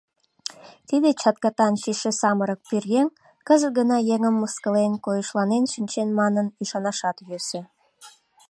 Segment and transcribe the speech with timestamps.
[0.87, 3.07] Тиде чаткатан чийше самырык пӧръеҥ
[3.47, 7.61] кызыт гына еҥым мыскылен, койышланен шинчен манын, ӱшанашат йӧсӧ.